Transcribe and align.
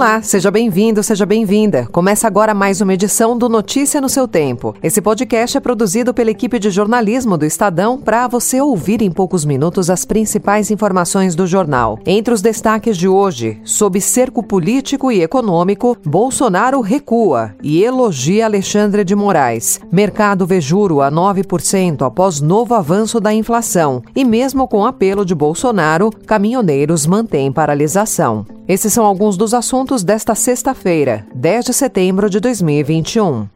Olá, 0.00 0.22
seja 0.22 0.50
bem-vindo, 0.50 1.02
seja 1.02 1.26
bem-vinda. 1.26 1.86
Começa 1.92 2.26
agora 2.26 2.54
mais 2.54 2.80
uma 2.80 2.94
edição 2.94 3.36
do 3.36 3.50
Notícia 3.50 4.00
no 4.00 4.08
seu 4.08 4.26
tempo. 4.26 4.74
Esse 4.82 5.02
podcast 5.02 5.58
é 5.58 5.60
produzido 5.60 6.14
pela 6.14 6.30
equipe 6.30 6.58
de 6.58 6.70
jornalismo 6.70 7.36
do 7.36 7.44
Estadão 7.44 7.98
para 7.98 8.26
você 8.26 8.62
ouvir 8.62 9.02
em 9.02 9.10
poucos 9.10 9.44
minutos 9.44 9.90
as 9.90 10.06
principais 10.06 10.70
informações 10.70 11.34
do 11.34 11.46
jornal. 11.46 11.98
Entre 12.06 12.32
os 12.32 12.40
destaques 12.40 12.96
de 12.96 13.06
hoje, 13.06 13.60
sob 13.62 14.00
cerco 14.00 14.42
político 14.42 15.12
e 15.12 15.20
econômico, 15.20 15.94
Bolsonaro 16.02 16.80
recua 16.80 17.54
e 17.62 17.84
elogia 17.84 18.46
Alexandre 18.46 19.04
de 19.04 19.14
Moraes. 19.14 19.80
Mercado 19.92 20.46
vê 20.46 20.62
juro 20.62 21.02
a 21.02 21.12
9% 21.12 22.06
após 22.06 22.40
novo 22.40 22.72
avanço 22.72 23.20
da 23.20 23.34
inflação. 23.34 24.02
E 24.16 24.24
mesmo 24.24 24.66
com 24.66 24.86
apelo 24.86 25.26
de 25.26 25.34
Bolsonaro, 25.34 26.08
caminhoneiros 26.26 27.04
mantêm 27.06 27.52
paralisação. 27.52 28.46
Esses 28.70 28.92
são 28.92 29.04
alguns 29.04 29.36
dos 29.36 29.52
assuntos 29.52 30.04
desta 30.04 30.32
sexta-feira, 30.36 31.26
10 31.34 31.64
de 31.64 31.74
setembro 31.74 32.30
de 32.30 32.38
2021. 32.38 33.48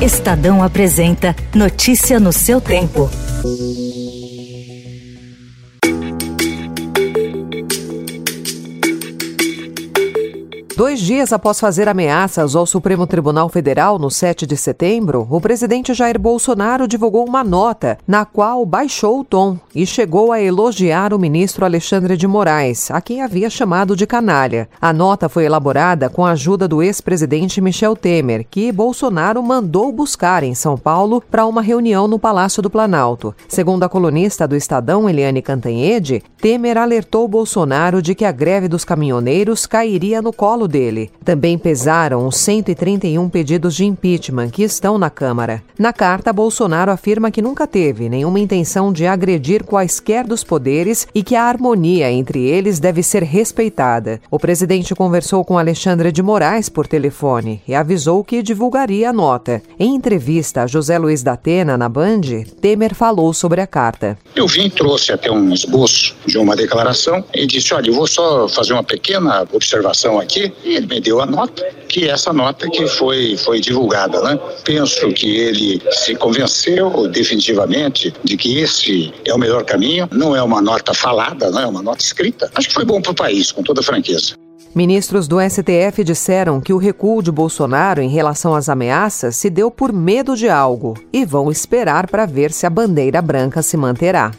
Estadão 0.00 0.62
apresenta 0.62 1.34
Notícia 1.52 2.20
no 2.20 2.32
seu 2.32 2.60
tempo. 2.60 3.10
Dois 10.74 11.00
dias 11.00 11.34
após 11.34 11.60
fazer 11.60 11.86
ameaças 11.86 12.56
ao 12.56 12.64
Supremo 12.64 13.06
Tribunal 13.06 13.46
Federal 13.50 13.98
no 13.98 14.10
7 14.10 14.46
de 14.46 14.56
setembro, 14.56 15.26
o 15.30 15.38
presidente 15.38 15.92
Jair 15.92 16.18
Bolsonaro 16.18 16.88
divulgou 16.88 17.28
uma 17.28 17.44
nota 17.44 17.98
na 18.08 18.24
qual 18.24 18.64
baixou 18.64 19.20
o 19.20 19.24
tom 19.24 19.58
e 19.74 19.84
chegou 19.84 20.32
a 20.32 20.40
elogiar 20.40 21.12
o 21.12 21.18
ministro 21.18 21.66
Alexandre 21.66 22.16
de 22.16 22.26
Moraes, 22.26 22.90
a 22.90 23.02
quem 23.02 23.20
havia 23.20 23.50
chamado 23.50 23.94
de 23.94 24.06
canalha. 24.06 24.66
A 24.80 24.94
nota 24.94 25.28
foi 25.28 25.44
elaborada 25.44 26.08
com 26.08 26.24
a 26.24 26.30
ajuda 26.30 26.66
do 26.66 26.82
ex-presidente 26.82 27.60
Michel 27.60 27.94
Temer, 27.94 28.46
que 28.50 28.72
Bolsonaro 28.72 29.42
mandou 29.42 29.92
buscar 29.92 30.42
em 30.42 30.54
São 30.54 30.78
Paulo 30.78 31.22
para 31.30 31.44
uma 31.44 31.60
reunião 31.60 32.08
no 32.08 32.18
Palácio 32.18 32.62
do 32.62 32.70
Planalto. 32.70 33.34
Segundo 33.46 33.82
a 33.82 33.90
colunista 33.90 34.48
do 34.48 34.56
Estadão, 34.56 35.06
Eliane 35.06 35.42
Cantanhede, 35.42 36.22
Temer 36.40 36.78
alertou 36.78 37.28
Bolsonaro 37.28 38.00
de 38.00 38.14
que 38.14 38.24
a 38.24 38.32
greve 38.32 38.68
dos 38.68 38.86
caminhoneiros 38.86 39.66
cairia 39.66 40.22
no 40.22 40.32
colo 40.32 40.61
dele. 40.66 41.10
Também 41.24 41.58
pesaram 41.58 42.26
os 42.26 42.36
131 42.36 43.28
pedidos 43.28 43.74
de 43.74 43.84
impeachment 43.84 44.50
que 44.50 44.62
estão 44.62 44.98
na 44.98 45.10
Câmara. 45.10 45.62
Na 45.78 45.92
carta, 45.92 46.32
Bolsonaro 46.32 46.90
afirma 46.90 47.30
que 47.30 47.42
nunca 47.42 47.66
teve 47.66 48.08
nenhuma 48.08 48.40
intenção 48.40 48.92
de 48.92 49.06
agredir 49.06 49.64
quaisquer 49.64 50.26
dos 50.26 50.44
poderes 50.44 51.06
e 51.14 51.22
que 51.22 51.34
a 51.34 51.44
harmonia 51.44 52.10
entre 52.10 52.44
eles 52.44 52.78
deve 52.78 53.02
ser 53.02 53.22
respeitada. 53.22 54.20
O 54.30 54.38
presidente 54.38 54.94
conversou 54.94 55.44
com 55.44 55.58
Alexandre 55.58 56.12
de 56.12 56.22
Moraes 56.22 56.68
por 56.68 56.86
telefone 56.86 57.62
e 57.66 57.74
avisou 57.74 58.22
que 58.24 58.42
divulgaria 58.42 59.10
a 59.10 59.12
nota. 59.12 59.62
Em 59.78 59.94
entrevista 59.94 60.62
a 60.62 60.66
José 60.66 60.98
Luiz 60.98 61.22
da 61.22 61.32
Atena 61.32 61.76
na 61.76 61.88
Band, 61.88 62.20
Temer 62.60 62.94
falou 62.94 63.32
sobre 63.32 63.60
a 63.60 63.66
carta. 63.66 64.18
Eu 64.36 64.46
vim, 64.46 64.68
trouxe 64.70 65.12
até 65.12 65.30
um 65.30 65.52
esboço 65.52 66.14
de 66.26 66.38
uma 66.38 66.54
declaração 66.54 67.24
e 67.34 67.46
disse: 67.46 67.74
olha, 67.74 67.88
eu 67.88 67.94
vou 67.94 68.06
só 68.06 68.48
fazer 68.48 68.72
uma 68.72 68.84
pequena 68.84 69.46
observação 69.52 70.20
aqui 70.20 70.51
e 70.64 70.76
ele 70.76 70.86
me 70.86 71.00
deu 71.00 71.20
a 71.20 71.26
nota, 71.26 71.64
que 71.88 72.08
é 72.08 72.12
essa 72.12 72.32
nota 72.32 72.68
que 72.70 72.86
foi, 72.86 73.36
foi 73.36 73.60
divulgada. 73.60 74.20
Né? 74.22 74.38
Penso 74.64 75.08
que 75.12 75.36
ele 75.36 75.82
se 75.90 76.14
convenceu 76.14 77.08
definitivamente 77.08 78.14
de 78.24 78.36
que 78.36 78.58
esse 78.58 79.12
é 79.24 79.34
o 79.34 79.38
melhor 79.38 79.64
caminho, 79.64 80.08
não 80.12 80.34
é 80.34 80.42
uma 80.42 80.60
nota 80.60 80.94
falada, 80.94 81.50
não 81.50 81.60
é 81.60 81.66
uma 81.66 81.82
nota 81.82 82.02
escrita. 82.02 82.50
Acho 82.54 82.68
que 82.68 82.74
foi 82.74 82.84
bom 82.84 83.00
para 83.00 83.12
o 83.12 83.14
país, 83.14 83.52
com 83.52 83.62
toda 83.62 83.82
franqueza. 83.82 84.34
Ministros 84.74 85.28
do 85.28 85.36
STF 85.38 86.02
disseram 86.02 86.58
que 86.58 86.72
o 86.72 86.78
recuo 86.78 87.22
de 87.22 87.30
Bolsonaro 87.30 88.00
em 88.00 88.08
relação 88.08 88.54
às 88.54 88.70
ameaças 88.70 89.36
se 89.36 89.50
deu 89.50 89.70
por 89.70 89.92
medo 89.92 90.34
de 90.34 90.48
algo 90.48 90.94
e 91.12 91.26
vão 91.26 91.50
esperar 91.50 92.06
para 92.06 92.24
ver 92.24 92.50
se 92.52 92.64
a 92.64 92.70
bandeira 92.70 93.20
branca 93.20 93.60
se 93.60 93.76
manterá. 93.76 94.32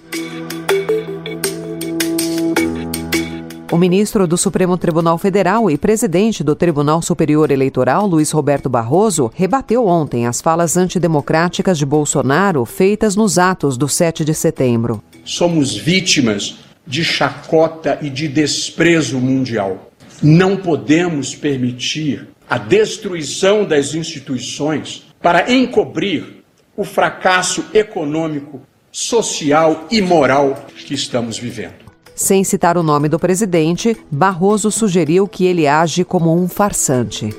O 3.74 3.78
ministro 3.78 4.28
do 4.28 4.38
Supremo 4.38 4.78
Tribunal 4.78 5.18
Federal 5.18 5.68
e 5.68 5.80
presidente 5.80 6.44
do 6.44 6.56
Tribunal 6.56 7.02
Superior 7.02 7.50
Eleitoral, 7.50 8.06
Luiz 8.06 8.30
Roberto 8.30 8.70
Barroso, 8.70 9.32
rebateu 9.34 9.88
ontem 9.88 10.28
as 10.28 10.42
falas 10.42 10.78
antidemocráticas 10.78 11.80
de 11.80 11.84
Bolsonaro 11.84 12.66
feitas 12.66 13.16
nos 13.16 13.40
atos 13.40 13.76
do 13.76 13.90
7 13.90 14.24
de 14.24 14.36
setembro. 14.36 15.04
Somos 15.26 15.76
vítimas 15.76 16.60
de 16.86 17.04
chacota 17.04 17.98
e 18.00 18.12
de 18.12 18.28
desprezo 18.28 19.20
mundial. 19.20 19.92
Não 20.22 20.56
podemos 20.56 21.34
permitir 21.34 22.28
a 22.48 22.60
destruição 22.60 23.66
das 23.66 23.96
instituições 23.96 25.04
para 25.20 25.52
encobrir 25.52 26.44
o 26.78 26.84
fracasso 26.84 27.66
econômico, 27.74 28.62
social 28.92 29.88
e 29.90 30.00
moral 30.00 30.64
que 30.86 30.94
estamos 30.94 31.40
vivendo. 31.40 31.93
Sem 32.16 32.44
citar 32.44 32.78
o 32.78 32.84
nome 32.84 33.10
do 33.10 33.18
presidente, 33.18 33.98
Barroso 34.12 34.70
sugeriu 34.70 35.28
que 35.28 35.46
ele 35.46 35.68
age 35.68 36.04
como 36.04 36.36
um 36.36 36.48
farsante. 36.48 37.30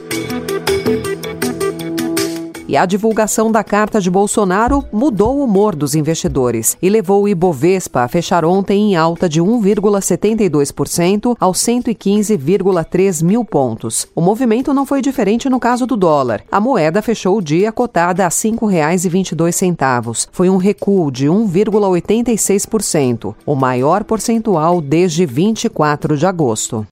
E 2.75 2.77
a 2.77 2.87
divulgação 2.87 3.53
da 3.53 3.63
carta 3.63 4.01
de 4.01 4.11
Bolsonaro 4.11 4.85
mudou 4.93 5.39
o 5.39 5.45
humor 5.45 5.77
dos 5.77 5.95
investidores 5.95 6.77
e 6.83 6.91
levou 6.91 7.23
o 7.23 7.29
Ibovespa 7.29 8.01
a 8.01 8.09
fechar 8.09 8.45
ontem 8.45 8.91
em 8.91 8.97
alta 8.97 9.29
de 9.29 9.41
1,72% 9.41 11.37
aos 11.39 11.59
115,3 11.59 13.23
mil 13.23 13.45
pontos. 13.45 14.09
O 14.13 14.21
movimento 14.21 14.75
não 14.75 14.85
foi 14.85 15.01
diferente 15.01 15.49
no 15.49 15.61
caso 15.61 15.87
do 15.87 15.97
dólar. 15.97 16.43
A 16.51 16.59
moeda 16.59 17.01
fechou 17.01 17.39
o 17.39 17.43
dia 17.43 17.71
cotada 17.71 18.25
a 18.25 18.29
R$ 18.29 18.35
5,22. 18.35 20.27
Foi 20.33 20.51
um 20.51 20.57
recuo 20.57 21.13
de 21.13 21.29
1,86%, 21.29 23.37
o 23.47 23.55
maior 23.55 24.03
percentual 24.03 24.81
desde 24.81 25.25
24 25.25 26.17
de 26.17 26.27
agosto. 26.27 26.85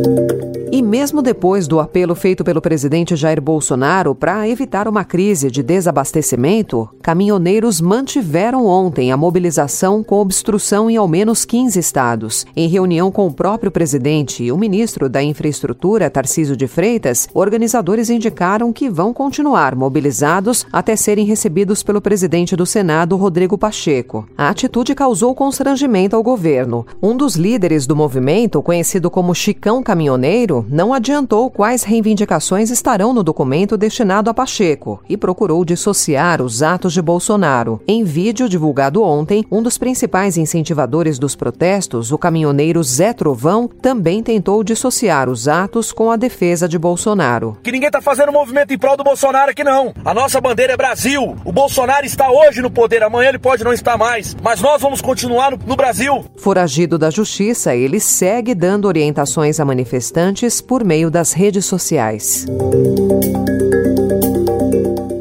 Mesmo 0.91 1.21
depois 1.21 1.69
do 1.69 1.79
apelo 1.79 2.13
feito 2.13 2.43
pelo 2.43 2.61
presidente 2.61 3.15
Jair 3.15 3.41
Bolsonaro 3.41 4.13
para 4.13 4.45
evitar 4.49 4.89
uma 4.89 5.05
crise 5.05 5.49
de 5.49 5.63
desabastecimento, 5.63 6.89
caminhoneiros 7.01 7.79
mantiveram 7.79 8.65
ontem 8.65 9.09
a 9.09 9.15
mobilização 9.15 10.03
com 10.03 10.19
obstrução 10.19 10.89
em 10.89 10.97
ao 10.97 11.07
menos 11.07 11.45
15 11.45 11.79
estados. 11.79 12.45
Em 12.53 12.67
reunião 12.67 13.09
com 13.09 13.25
o 13.25 13.33
próprio 13.33 13.71
presidente 13.71 14.43
e 14.43 14.51
o 14.51 14.57
ministro 14.57 15.07
da 15.07 15.23
Infraestrutura, 15.23 16.09
Tarcísio 16.09 16.57
de 16.57 16.67
Freitas, 16.67 17.25
organizadores 17.33 18.09
indicaram 18.09 18.73
que 18.73 18.89
vão 18.89 19.13
continuar 19.13 19.77
mobilizados 19.77 20.67
até 20.73 20.97
serem 20.97 21.25
recebidos 21.25 21.81
pelo 21.83 22.01
presidente 22.01 22.53
do 22.53 22.65
Senado, 22.65 23.15
Rodrigo 23.15 23.57
Pacheco. 23.57 24.27
A 24.37 24.49
atitude 24.49 24.93
causou 24.93 25.33
constrangimento 25.33 26.17
ao 26.17 26.21
governo. 26.21 26.85
Um 27.01 27.15
dos 27.15 27.37
líderes 27.37 27.87
do 27.87 27.95
movimento, 27.95 28.61
conhecido 28.61 29.09
como 29.09 29.33
Chicão 29.33 29.81
Caminhoneiro, 29.81 30.65
não 30.81 30.95
adiantou 30.95 31.51
quais 31.51 31.83
reivindicações 31.83 32.71
estarão 32.71 33.13
no 33.13 33.21
documento 33.21 33.77
destinado 33.77 34.31
a 34.31 34.33
Pacheco 34.33 34.99
e 35.07 35.15
procurou 35.15 35.63
dissociar 35.63 36.41
os 36.41 36.63
atos 36.63 36.91
de 36.91 37.03
Bolsonaro. 37.03 37.79
Em 37.87 38.03
vídeo 38.03 38.49
divulgado 38.49 39.03
ontem, 39.03 39.45
um 39.51 39.61
dos 39.61 39.77
principais 39.77 40.37
incentivadores 40.37 41.19
dos 41.19 41.35
protestos, 41.35 42.11
o 42.11 42.17
caminhoneiro 42.17 42.81
Zé 42.81 43.13
Trovão, 43.13 43.67
também 43.67 44.23
tentou 44.23 44.63
dissociar 44.63 45.29
os 45.29 45.47
atos 45.47 45.91
com 45.91 46.09
a 46.09 46.15
defesa 46.15 46.67
de 46.67 46.79
Bolsonaro. 46.79 47.55
Que 47.61 47.71
ninguém 47.71 47.89
está 47.89 48.01
fazendo 48.01 48.31
movimento 48.31 48.73
em 48.73 48.79
prol 48.79 48.97
do 48.97 49.03
Bolsonaro 49.03 49.51
aqui 49.51 49.63
não. 49.63 49.93
A 50.03 50.15
nossa 50.15 50.41
bandeira 50.41 50.73
é 50.73 50.77
Brasil. 50.77 51.35
O 51.45 51.51
Bolsonaro 51.51 52.07
está 52.07 52.31
hoje 52.31 52.59
no 52.59 52.71
poder, 52.71 53.03
amanhã 53.03 53.29
ele 53.29 53.37
pode 53.37 53.63
não 53.63 53.71
estar 53.71 53.99
mais, 53.99 54.35
mas 54.41 54.59
nós 54.59 54.81
vamos 54.81 54.99
continuar 54.99 55.51
no, 55.51 55.57
no 55.57 55.75
Brasil. 55.75 56.25
Foragido 56.37 56.97
da 56.97 57.11
justiça, 57.11 57.75
ele 57.75 57.99
segue 57.99 58.55
dando 58.55 58.85
orientações 58.85 59.59
a 59.59 59.65
manifestantes 59.65 60.59
por 60.71 60.85
meio 60.85 61.11
das 61.11 61.33
redes 61.33 61.65
sociais. 61.65 62.45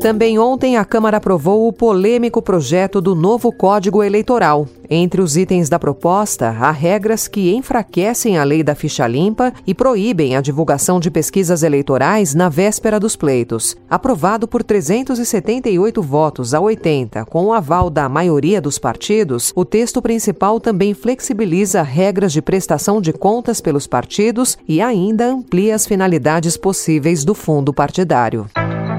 Também 0.01 0.39
ontem 0.39 0.79
a 0.79 0.85
Câmara 0.85 1.19
aprovou 1.19 1.69
o 1.69 1.73
polêmico 1.75 2.41
projeto 2.41 3.03
do 3.03 3.15
novo 3.15 3.53
Código 3.53 4.03
Eleitoral. 4.03 4.67
Entre 4.89 5.21
os 5.21 5.37
itens 5.37 5.69
da 5.69 5.79
proposta, 5.79 6.49
há 6.59 6.71
regras 6.71 7.29
que 7.29 7.55
enfraquecem 7.55 8.39
a 8.39 8.43
lei 8.43 8.63
da 8.63 8.75
ficha 8.75 9.07
limpa 9.07 9.53
e 9.67 9.75
proíbem 9.75 10.37
a 10.37 10.41
divulgação 10.41 10.99
de 10.99 11.11
pesquisas 11.11 11.63
eleitorais 11.63 12.35
na 12.35 12.49
véspera 12.49 12.99
dos 12.99 13.15
pleitos. 13.15 13.77
Aprovado 13.91 14.49
por 14.49 14.63
378 14.63 16.01
votos 16.03 16.55
a 16.55 16.61
80, 16.61 17.27
com 17.27 17.45
o 17.45 17.53
aval 17.53 17.91
da 17.91 18.09
maioria 18.09 18.59
dos 18.59 18.79
partidos, 18.79 19.53
o 19.55 19.67
texto 19.67 20.01
principal 20.01 20.59
também 20.59 20.95
flexibiliza 20.95 21.83
regras 21.83 22.33
de 22.33 22.41
prestação 22.41 23.03
de 23.03 23.13
contas 23.13 23.61
pelos 23.61 23.87
partidos 23.87 24.57
e 24.67 24.81
ainda 24.81 25.27
amplia 25.27 25.75
as 25.75 25.87
finalidades 25.87 26.57
possíveis 26.57 27.23
do 27.23 27.35
fundo 27.35 27.71
partidário. 27.71 28.47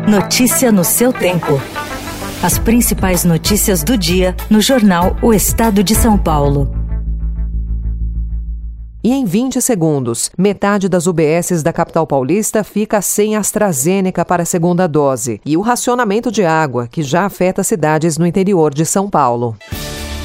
Notícia 0.10 0.72
no 0.72 0.84
seu 0.84 1.14
tempo. 1.14 1.62
As 2.44 2.58
principais 2.58 3.24
notícias 3.24 3.84
do 3.84 3.96
dia 3.96 4.36
no 4.50 4.60
jornal 4.60 5.16
O 5.22 5.32
Estado 5.32 5.84
de 5.84 5.94
São 5.94 6.18
Paulo. 6.18 6.72
E 9.04 9.14
em 9.14 9.26
20 9.26 9.62
segundos, 9.62 10.32
metade 10.38 10.90
das 10.90 11.06
UBSs 11.06 11.64
da 11.64 11.72
capital 11.72 12.08
paulista 12.08 12.64
fica 12.64 13.00
sem 13.02 13.36
AstraZeneca 13.36 14.26
para 14.26 14.44
a 14.44 14.46
segunda 14.46 14.88
dose. 14.88 15.40
E 15.46 15.56
o 15.56 15.62
racionamento 15.62 16.32
de 16.32 16.44
água, 16.44 16.88
que 16.88 17.04
já 17.04 17.26
afeta 17.26 17.64
cidades 17.64 18.18
no 18.18 18.26
interior 18.26 18.74
de 18.74 18.86
São 18.86 19.08
Paulo. 19.08 19.56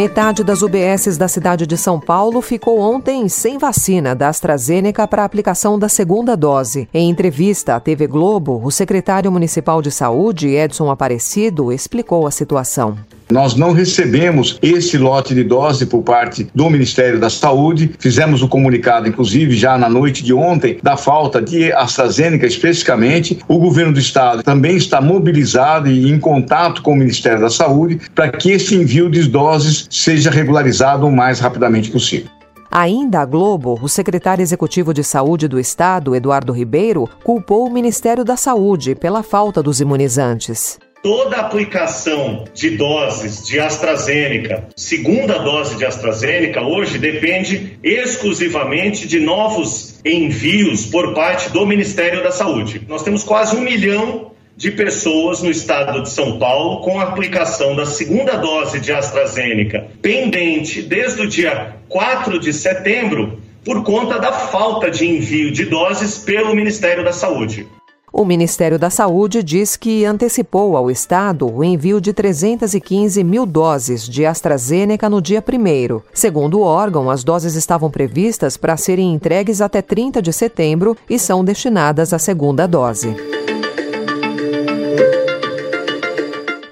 Metade 0.00 0.42
das 0.42 0.62
UBSs 0.62 1.18
da 1.18 1.28
cidade 1.28 1.66
de 1.66 1.76
São 1.76 2.00
Paulo 2.00 2.40
ficou 2.40 2.80
ontem 2.80 3.28
sem 3.28 3.58
vacina 3.58 4.14
da 4.14 4.30
AstraZeneca 4.30 5.06
para 5.06 5.26
aplicação 5.26 5.78
da 5.78 5.90
segunda 5.90 6.34
dose. 6.34 6.88
Em 6.94 7.10
entrevista 7.10 7.76
à 7.76 7.80
TV 7.80 8.06
Globo, 8.06 8.62
o 8.64 8.70
secretário 8.70 9.30
municipal 9.30 9.82
de 9.82 9.90
saúde, 9.90 10.48
Edson 10.48 10.90
Aparecido, 10.90 11.70
explicou 11.70 12.26
a 12.26 12.30
situação. 12.30 12.96
Nós 13.30 13.54
não 13.54 13.72
recebemos 13.72 14.58
esse 14.60 14.98
lote 14.98 15.34
de 15.34 15.44
dose 15.44 15.86
por 15.86 16.02
parte 16.02 16.48
do 16.54 16.68
Ministério 16.68 17.20
da 17.20 17.30
Saúde. 17.30 17.92
Fizemos 17.98 18.42
o 18.42 18.48
comunicado, 18.48 19.08
inclusive, 19.08 19.56
já 19.56 19.78
na 19.78 19.88
noite 19.88 20.24
de 20.24 20.34
ontem, 20.34 20.78
da 20.82 20.96
falta 20.96 21.40
de 21.40 21.72
AstraZeneca 21.72 22.46
especificamente. 22.46 23.38
O 23.46 23.58
governo 23.58 23.92
do 23.92 24.00
estado 24.00 24.42
também 24.42 24.76
está 24.76 25.00
mobilizado 25.00 25.88
e 25.88 26.10
em 26.10 26.18
contato 26.18 26.82
com 26.82 26.92
o 26.92 26.96
Ministério 26.96 27.40
da 27.40 27.50
Saúde 27.50 28.00
para 28.14 28.28
que 28.30 28.50
esse 28.50 28.74
envio 28.74 29.08
de 29.08 29.28
doses 29.28 29.86
seja 29.90 30.30
regularizado 30.30 31.06
o 31.06 31.12
mais 31.12 31.38
rapidamente 31.38 31.90
possível. 31.90 32.28
Ainda 32.70 33.20
a 33.20 33.24
Globo, 33.24 33.78
o 33.82 33.88
secretário 33.88 34.42
executivo 34.42 34.94
de 34.94 35.02
saúde 35.02 35.48
do 35.48 35.58
estado, 35.58 36.14
Eduardo 36.14 36.52
Ribeiro, 36.52 37.08
culpou 37.24 37.66
o 37.66 37.72
Ministério 37.72 38.24
da 38.24 38.36
Saúde 38.36 38.94
pela 38.94 39.24
falta 39.24 39.60
dos 39.60 39.80
imunizantes. 39.80 40.78
Toda 41.02 41.38
aplicação 41.38 42.44
de 42.52 42.76
doses 42.76 43.46
de 43.46 43.58
AstraZeneca, 43.58 44.68
segunda 44.76 45.38
dose 45.38 45.78
de 45.78 45.86
AstraZeneca, 45.86 46.60
hoje 46.60 46.98
depende 46.98 47.78
exclusivamente 47.82 49.08
de 49.08 49.18
novos 49.18 49.98
envios 50.04 50.84
por 50.84 51.14
parte 51.14 51.48
do 51.48 51.64
Ministério 51.64 52.22
da 52.22 52.30
Saúde. 52.30 52.82
Nós 52.86 53.02
temos 53.02 53.22
quase 53.22 53.56
um 53.56 53.62
milhão 53.62 54.32
de 54.54 54.70
pessoas 54.72 55.42
no 55.42 55.50
estado 55.50 56.02
de 56.02 56.10
São 56.10 56.38
Paulo 56.38 56.82
com 56.82 57.00
a 57.00 57.04
aplicação 57.04 57.74
da 57.74 57.86
segunda 57.86 58.36
dose 58.36 58.78
de 58.78 58.92
AstraZeneca 58.92 59.88
pendente 60.02 60.82
desde 60.82 61.22
o 61.22 61.26
dia 61.26 61.76
4 61.88 62.38
de 62.38 62.52
setembro 62.52 63.40
por 63.64 63.82
conta 63.84 64.18
da 64.18 64.32
falta 64.32 64.90
de 64.90 65.06
envio 65.06 65.50
de 65.50 65.64
doses 65.64 66.18
pelo 66.18 66.54
Ministério 66.54 67.02
da 67.02 67.12
Saúde. 67.12 67.66
O 68.12 68.24
Ministério 68.24 68.78
da 68.78 68.90
Saúde 68.90 69.42
diz 69.42 69.76
que 69.76 70.04
antecipou 70.04 70.76
ao 70.76 70.90
Estado 70.90 71.48
o 71.48 71.62
envio 71.62 72.00
de 72.00 72.12
315 72.12 73.22
mil 73.22 73.46
doses 73.46 74.08
de 74.08 74.26
AstraZeneca 74.26 75.08
no 75.08 75.22
dia 75.22 75.42
1. 75.42 76.00
Segundo 76.12 76.58
o 76.58 76.62
órgão, 76.62 77.08
as 77.08 77.22
doses 77.22 77.54
estavam 77.54 77.90
previstas 77.90 78.56
para 78.56 78.76
serem 78.76 79.12
entregues 79.14 79.60
até 79.60 79.80
30 79.80 80.20
de 80.20 80.32
setembro 80.32 80.96
e 81.08 81.18
são 81.18 81.44
destinadas 81.44 82.12
à 82.12 82.18
segunda 82.18 82.66
dose. 82.66 83.29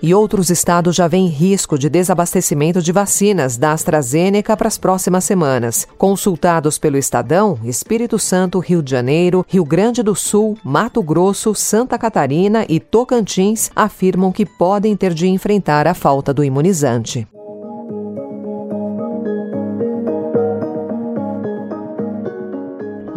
E 0.09 0.15
outros 0.15 0.49
estados 0.49 0.97
já 0.97 1.07
veem 1.07 1.27
risco 1.27 1.79
de 1.79 1.91
desabastecimento 1.91 2.81
de 2.81 2.93
vacinas 2.93 3.59
da 3.59 3.73
AstraZeneca 3.73 4.57
para 4.57 4.67
as 4.67 4.79
próximas 4.79 5.23
semanas. 5.23 5.87
Consultados 5.99 6.79
pelo 6.79 6.97
Estadão, 6.97 7.59
Espírito 7.63 8.19
Santo, 8.19 8.59
Rio 8.59 8.83
de 8.83 8.91
Janeiro, 8.91 9.45
Rio 9.47 9.67
Grande 9.67 10.03
do 10.03 10.15
Sul, 10.15 10.57
Mato 10.65 11.03
Grosso, 11.03 11.55
Santa 11.55 11.99
Catarina 11.99 12.65
e 12.71 12.81
Tocantins 12.81 13.71
afirmam 13.77 14.33
que 14.33 14.47
podem 14.47 14.97
ter 14.97 15.13
de 15.13 15.27
enfrentar 15.27 15.87
a 15.87 15.93
falta 15.93 16.33
do 16.33 16.43
imunizante. 16.43 17.29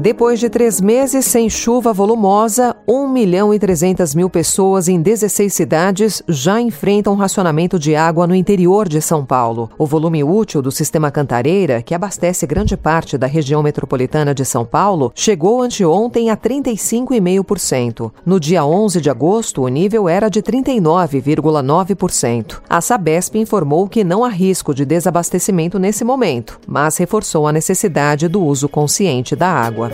Depois 0.02 0.40
de 0.40 0.50
três 0.50 0.82
meses 0.82 1.26
sem 1.26 1.48
chuva 1.48 1.94
volumosa, 1.94 2.76
1 2.88 3.08
milhão 3.08 3.54
e 3.54 3.60
300 3.60 4.16
mil 4.16 4.32
pessoas 4.32 4.88
em 4.88 5.00
16 5.00 5.54
cidades 5.54 6.24
já 6.28 6.60
enfrentam 6.60 7.14
racionamento 7.14 7.78
de 7.78 7.96
água 7.96 8.26
no 8.26 8.34
interior 8.34 8.90
de 8.90 9.00
São 9.00 9.24
Paulo. 9.24 9.70
O 9.78 9.86
volume 9.86 10.24
útil 10.24 10.60
do 10.60 10.72
sistema 10.72 11.12
Cantareira, 11.12 11.84
que 11.84 11.94
abastece 11.94 12.48
grande 12.48 12.76
parte 12.76 13.16
da 13.16 13.28
região 13.28 13.62
metropolitana 13.62 14.34
de 14.34 14.44
São 14.44 14.66
Paulo, 14.66 15.12
chegou 15.14 15.62
anteontem 15.62 16.32
a 16.32 16.36
35,5%. 16.36 18.12
No 18.26 18.40
dia 18.40 18.66
11 18.66 19.02
de 19.02 19.10
agosto, 19.12 19.62
o 19.62 19.68
nível 19.68 20.10
era 20.10 20.30
de 20.30 20.42
39,9%. 20.42 22.60
A 22.68 22.82
Sabesp 22.82 23.36
informou 23.36 23.88
que 23.88 24.04
não 24.04 24.26
há 24.26 24.30
risco 24.30 24.74
de 24.74 24.84
desabastecimento 24.84 25.78
nesse 25.78 26.04
momento, 26.04 26.60
mas 26.66 26.98
reforçou 26.98 27.46
a 27.46 27.54
necessidade 27.54 28.28
do 28.28 28.42
uso 28.42 28.68
consciente 28.68 29.36
da 29.36 29.48
água. 29.48 29.91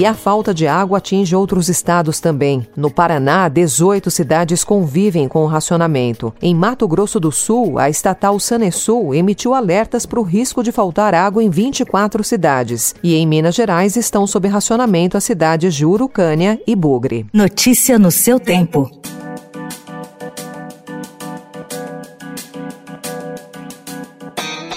E 0.00 0.06
a 0.06 0.14
falta 0.14 0.54
de 0.54 0.66
água 0.66 0.96
atinge 0.96 1.36
outros 1.36 1.68
estados 1.68 2.20
também. 2.20 2.66
No 2.74 2.90
Paraná, 2.90 3.48
18 3.48 4.10
cidades 4.10 4.64
convivem 4.64 5.28
com 5.28 5.44
o 5.44 5.46
racionamento. 5.46 6.32
Em 6.40 6.54
Mato 6.54 6.88
Grosso 6.88 7.20
do 7.20 7.30
Sul, 7.30 7.78
a 7.78 7.90
estatal 7.90 8.40
Sanesul 8.40 9.14
emitiu 9.14 9.52
alertas 9.52 10.06
para 10.06 10.18
o 10.18 10.22
risco 10.22 10.62
de 10.62 10.72
faltar 10.72 11.14
água 11.14 11.44
em 11.44 11.50
24 11.50 12.24
cidades. 12.24 12.94
E 13.02 13.14
em 13.14 13.26
Minas 13.26 13.54
Gerais 13.54 13.94
estão 13.94 14.26
sob 14.26 14.48
racionamento 14.48 15.18
as 15.18 15.24
cidades 15.24 15.74
de 15.74 15.84
Urucânia 15.84 16.58
e 16.66 16.74
Bugre. 16.74 17.26
Notícia 17.30 17.98
no 17.98 18.10
seu 18.10 18.40
tempo. 18.40 18.90